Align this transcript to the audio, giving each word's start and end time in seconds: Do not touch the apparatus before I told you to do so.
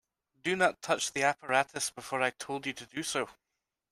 Do 0.41 0.55
not 0.55 0.81
touch 0.81 1.13
the 1.13 1.21
apparatus 1.21 1.91
before 1.91 2.23
I 2.23 2.31
told 2.31 2.65
you 2.65 2.73
to 2.73 2.87
do 2.87 3.03
so. 3.03 3.29